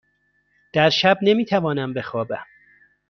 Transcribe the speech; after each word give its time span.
در 0.73 0.89
شب 0.89 1.17
نمی 1.21 1.45
توانم 1.45 1.93
بخوابم. 1.93 2.45